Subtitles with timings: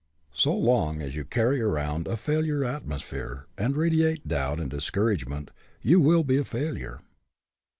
[0.33, 5.51] So long as you carry around a failure atmosphere, and radiate doubt and discourage ment,
[5.83, 7.01] you will be a failure.